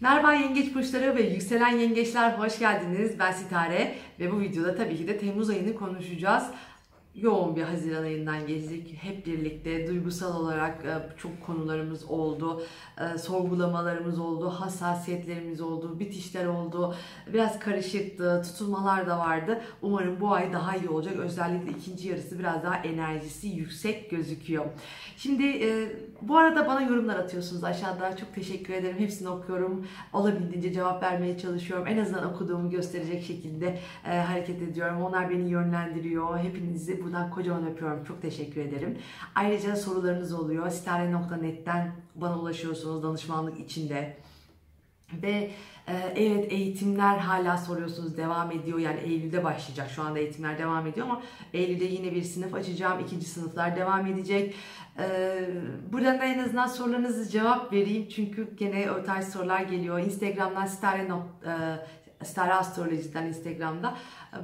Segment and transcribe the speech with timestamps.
[0.00, 3.18] Merhaba yengeç burçları ve yükselen yengeçler hoş geldiniz.
[3.18, 6.44] Ben Sitare ve bu videoda tabii ki de Temmuz ayını konuşacağız.
[7.20, 8.98] Yoğun bir Haziran ayından geçtik.
[9.00, 12.62] Hep birlikte duygusal olarak e, çok konularımız oldu.
[13.00, 16.94] E, sorgulamalarımız oldu, hassasiyetlerimiz oldu, bitişler oldu.
[17.32, 19.60] Biraz karışıktı, tutulmalar da vardı.
[19.82, 21.16] Umarım bu ay daha iyi olacak.
[21.16, 24.64] Özellikle ikinci yarısı biraz daha enerjisi yüksek gözüküyor.
[25.16, 25.92] Şimdi e,
[26.22, 28.16] bu arada bana yorumlar atıyorsunuz aşağıda.
[28.16, 28.98] Çok teşekkür ederim.
[28.98, 29.86] Hepsini okuyorum.
[30.12, 31.86] Olabildiğince cevap vermeye çalışıyorum.
[31.86, 35.02] En azından okuduğumu gösterecek şekilde hareket ediyorum.
[35.02, 36.38] Onlar beni yönlendiriyor.
[36.38, 38.04] Hepinizi buradan kocaman öpüyorum.
[38.04, 38.98] Çok teşekkür ederim.
[39.34, 40.70] Ayrıca sorularınız oluyor.
[40.70, 44.16] Sitare.net'ten bana ulaşıyorsunuz danışmanlık içinde.
[45.22, 45.50] Ve
[45.88, 51.06] e, evet eğitimler hala soruyorsunuz devam ediyor yani Eylül'de başlayacak şu anda eğitimler devam ediyor
[51.06, 51.22] ama
[51.52, 54.54] Eylül'de yine bir sınıf açacağım ikinci sınıflar devam edecek
[54.98, 55.38] e,
[55.92, 61.08] buradan da en azından sorularınızı cevap vereyim çünkü gene o tarz sorular geliyor Instagram'dan stare,
[62.20, 63.94] e, stare astrolojiden Instagram'da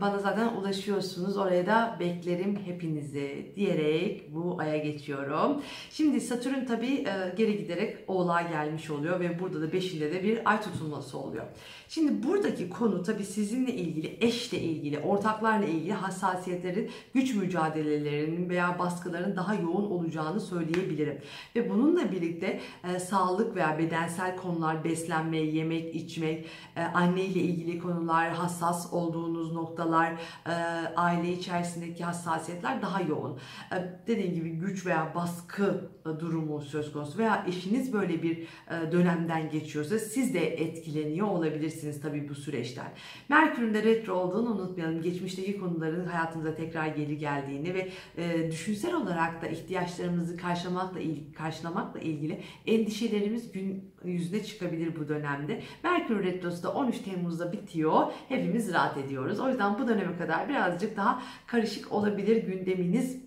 [0.00, 1.36] bana zaten ulaşıyorsunuz.
[1.36, 5.62] Oraya da beklerim hepinizi diyerek bu aya geçiyorum.
[5.90, 10.50] Şimdi Satürn tabii e, geri giderek Oğlak'a gelmiş oluyor ve burada da 5'inde de bir
[10.50, 11.44] ay tutulması oluyor.
[11.88, 19.36] Şimdi buradaki konu tabii sizinle ilgili, eşle ilgili, ortaklarla ilgili hassasiyetlerin, güç mücadelelerinin veya baskıların
[19.36, 21.18] daha yoğun olacağını söyleyebilirim.
[21.56, 27.78] Ve bununla birlikte e, sağlık veya bedensel konular, beslenme, yemek, içmek, e, anne ile ilgili
[27.78, 30.12] konular, hassas olduğunuz nokta noktalar,
[30.46, 30.52] e,
[30.96, 33.38] aile içerisindeki hassasiyetler daha yoğun.
[33.72, 38.92] E, dediğim gibi güç veya baskı e, durumu söz konusu veya eşiniz böyle bir e,
[38.92, 42.86] dönemden geçiyorsa siz de etkileniyor olabilirsiniz tabii bu süreçten.
[43.28, 45.02] Merkür'ün de retro olduğunu unutmayalım.
[45.02, 52.00] Geçmişteki konuların hayatımıza tekrar geri geldiğini ve e, düşünsel olarak da ihtiyaçlarımızı karşılamakla ilgili, karşılamakla
[52.00, 55.62] ilgili endişelerimiz gün yüzüne çıkabilir bu dönemde.
[55.84, 58.06] Merkür retrosu da 13 Temmuz'da bitiyor.
[58.28, 59.40] Hepimiz rahat ediyoruz.
[59.40, 63.22] O yüzden yüzden bu döneme kadar birazcık daha karışık olabilir gündeminiz.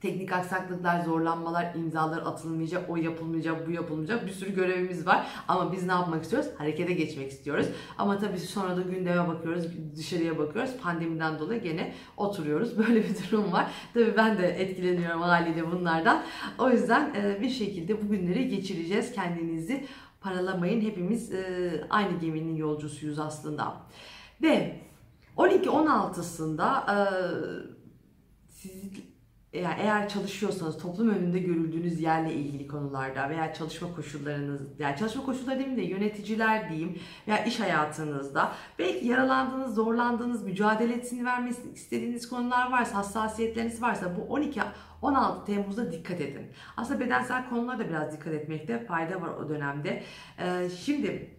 [0.00, 5.26] Teknik aksaklıklar, zorlanmalar, imzalar atılmayacak, o yapılmayacak, bu yapılmayacak bir sürü görevimiz var.
[5.48, 6.50] Ama biz ne yapmak istiyoruz?
[6.58, 7.66] Harekete geçmek istiyoruz.
[7.98, 9.64] Ama tabii sonra da gündeme bakıyoruz,
[9.96, 10.70] dışarıya bakıyoruz.
[10.82, 12.78] Pandemiden dolayı gene oturuyoruz.
[12.88, 13.70] Böyle bir durum var.
[13.94, 16.22] Tabii ben de etkileniyorum haliyle bunlardan.
[16.58, 19.12] O yüzden e, bir şekilde bu günleri geçireceğiz.
[19.12, 19.86] Kendinizi
[20.20, 20.80] paralamayın.
[20.80, 23.76] Hepimiz e, aynı geminin yolcusuyuz aslında.
[24.42, 24.87] Ve
[25.38, 26.98] 12-16'sında e,
[28.48, 28.82] siz
[29.52, 35.76] eğer çalışıyorsanız toplum önünde görüldüğünüz yerle ilgili konularda veya çalışma koşullarınız yani çalışma koşulları değil
[35.76, 42.96] de yöneticiler diyeyim veya iş hayatınızda belki yaralandığınız, zorlandığınız, mücadele etsin vermesini istediğiniz konular varsa,
[42.96, 44.60] hassasiyetleriniz varsa bu 12
[45.02, 46.46] 16 Temmuz'da dikkat edin.
[46.76, 50.02] Aslında bedensel konulara da biraz dikkat etmekte fayda var o dönemde.
[50.38, 51.37] Ee, şimdi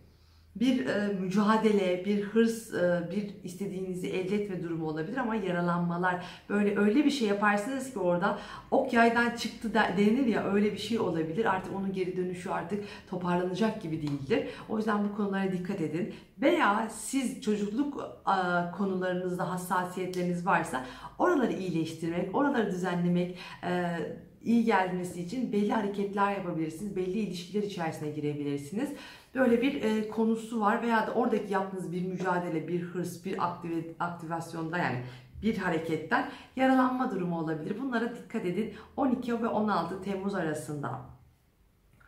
[0.56, 6.80] bir e, mücadele, bir hırs, e, bir istediğinizi elde etme durumu olabilir ama yaralanmalar böyle
[6.80, 8.40] öyle bir şey yaparsınız ki orada
[8.72, 11.46] ok yaydan çıktı da, denir ya öyle bir şey olabilir.
[11.46, 14.48] Artık onun geri dönüşü artık toparlanacak gibi değildir.
[14.70, 16.14] O yüzden bu konulara dikkat edin.
[16.42, 20.86] Veya siz çocukluk e, konularınızda hassasiyetleriniz varsa
[21.18, 24.00] oraları iyileştirmek, oraları düzenlemek, e,
[24.44, 26.96] iyi gelmesi için belli hareketler yapabilirsiniz.
[26.96, 28.90] Belli ilişkiler içerisine girebilirsiniz.
[29.36, 33.84] Böyle bir e, konusu var veya da oradaki yaptığınız bir mücadele, bir hırs, bir aktive,
[34.00, 35.04] aktivasyonda yani
[35.42, 37.76] bir hareketten yaralanma durumu olabilir.
[37.82, 38.74] Bunlara dikkat edin.
[38.98, 41.02] 12 ve 16 Temmuz arasında.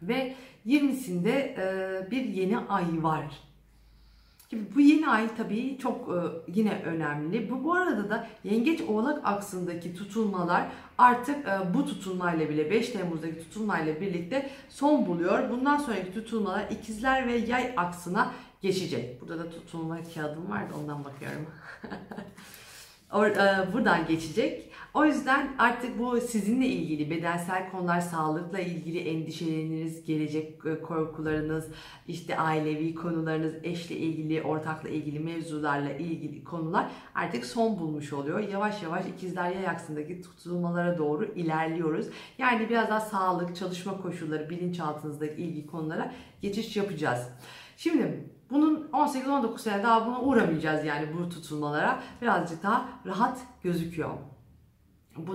[0.02, 3.51] Ve 20'sinde e, bir yeni ay var.
[4.52, 6.20] Şimdi bu yeni ay tabii çok e,
[6.54, 7.52] yine önemli.
[7.52, 10.68] Bu, bu arada da Yengeç Oğlak aksındaki tutulmalar
[10.98, 15.50] artık e, bu tutulmayla bile 5 Temmuz'daki tutulmayla birlikte son buluyor.
[15.50, 19.22] Bundan sonraki tutulmalar ikizler ve yay aksına geçecek.
[19.22, 21.46] Burada da tutulma kağıdım var da ondan bakıyorum.
[23.14, 24.71] Or, e, buradan geçecek.
[24.94, 31.68] O yüzden artık bu sizinle ilgili bedensel konular, sağlıkla ilgili endişeleriniz, gelecek e, korkularınız,
[32.08, 38.40] işte ailevi konularınız, eşle ilgili, ortakla ilgili mevzularla ilgili konular artık son bulmuş oluyor.
[38.40, 42.08] Yavaş yavaş ikizler yay aksındaki tutulmalara doğru ilerliyoruz.
[42.38, 47.30] Yani biraz daha sağlık, çalışma koşulları, bilinçaltınızdaki ilgi konulara geçiş yapacağız.
[47.78, 52.04] Şimdi bunun 18-19 sene daha buna uğramayacağız yani bu tutulmalara.
[52.22, 54.10] Birazcık daha rahat gözüküyor.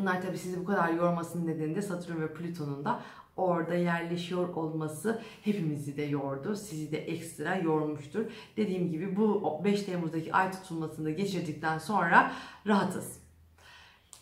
[0.07, 3.01] Bunlar tabii sizi bu kadar yormasının nedeni de Satürn ve Plüton'un da
[3.37, 6.57] orada yerleşiyor olması hepimizi de yordu.
[6.57, 8.25] Sizi de ekstra yormuştur.
[8.57, 12.33] Dediğim gibi bu 5 Temmuz'daki ay tutulmasını geçirdikten sonra
[12.67, 13.21] rahatız.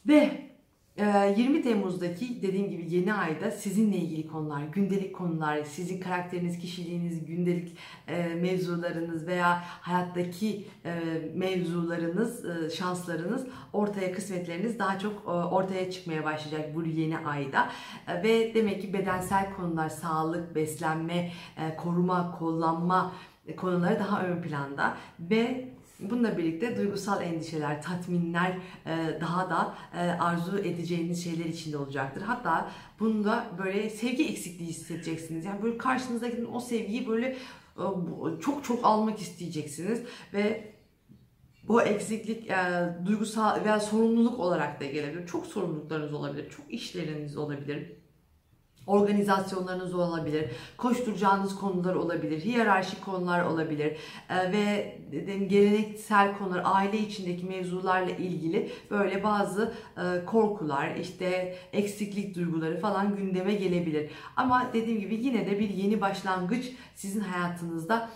[0.08, 0.50] Ve
[0.96, 7.76] 20 Temmuz'daki dediğim gibi yeni ayda sizinle ilgili konular, gündelik konular, sizin karakteriniz, kişiliğiniz, gündelik
[8.08, 10.94] e, mevzularınız veya hayattaki e,
[11.35, 17.69] mevzularınız, e, şanslarınız, ortaya kısmetleriniz daha çok ortaya çıkmaya başlayacak bu yeni ayda.
[18.08, 21.31] Ve demek ki bedensel konular, sağlık, beslenme,
[21.76, 23.12] koruma, kollanma
[23.56, 25.69] konuları daha ön planda ve
[26.00, 32.23] Bununla birlikte duygusal endişeler, tatminler e, daha da e, arzu edeceğiniz şeyler içinde olacaktır.
[32.23, 32.70] Hatta
[33.00, 35.44] bunda böyle sevgi eksikliği hissedeceksiniz.
[35.44, 37.37] Yani böyle karşınızdakinin o sevgiyi böyle
[37.76, 37.85] e,
[38.41, 40.02] çok çok almak isteyeceksiniz
[40.32, 40.75] ve
[41.69, 42.56] bu eksiklik e,
[43.06, 45.26] duygusal veya sorumluluk olarak da gelebilir.
[45.26, 48.03] Çok sorumluluklarınız olabilir, çok işleriniz olabilir
[48.86, 53.96] organizasyonlarınız olabilir, koşturacağınız konular olabilir, hiyerarşik konular olabilir
[54.31, 54.98] e, ve
[55.48, 63.54] geleneksel konular, aile içindeki mevzularla ilgili böyle bazı e, korkular, işte eksiklik duyguları falan gündeme
[63.54, 64.10] gelebilir.
[64.36, 68.10] Ama dediğim gibi yine de bir yeni başlangıç sizin hayatınızda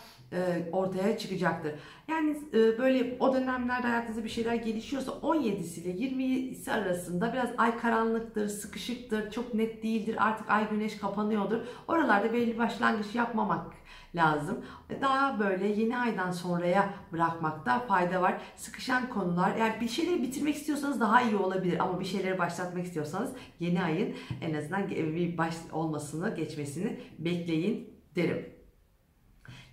[0.73, 1.73] ortaya çıkacaktır.
[2.09, 7.79] Yani e, böyle o dönemlerde hayatınızda bir şeyler gelişiyorsa 17'si ile 20'si arasında biraz ay
[7.79, 11.59] karanlıktır, sıkışıktır, çok net değildir, artık ay güneş kapanıyordur.
[11.89, 13.67] Oralarda belli başlangıç yapmamak
[14.15, 14.65] lazım.
[15.01, 18.41] Daha böyle yeni aydan sonraya bırakmakta fayda var.
[18.57, 23.33] Sıkışan konular yani bir şeyleri bitirmek istiyorsanız daha iyi olabilir ama bir şeyleri başlatmak istiyorsanız
[23.61, 28.58] yeni ayın en azından bir baş olmasını, geçmesini bekleyin derim.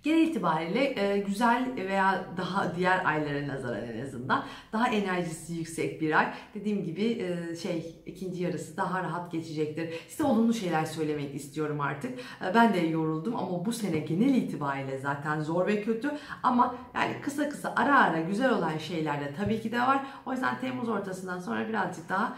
[0.06, 6.18] Genel itibariyle e, güzel veya daha diğer aylara nazaran en azından daha enerjisi yüksek bir
[6.18, 6.34] ay.
[6.54, 9.94] Dediğim gibi e, şey ikinci yarısı daha rahat geçecektir.
[10.08, 12.18] Size olumlu şeyler söylemek istiyorum artık.
[12.18, 16.10] E, ben de yoruldum ama bu sene genel itibariyle zaten zor ve kötü
[16.42, 20.06] ama yani kısa kısa ara ara güzel olan şeyler de tabii ki de var.
[20.26, 22.36] O yüzden Temmuz ortasından sonra birazcık daha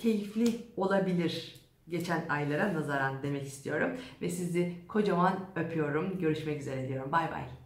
[0.00, 3.90] keyifli olabilir geçen aylara nazaran demek istiyorum.
[4.22, 6.18] Ve sizi kocaman öpüyorum.
[6.18, 7.12] Görüşmek üzere diyorum.
[7.12, 7.63] Bay bay.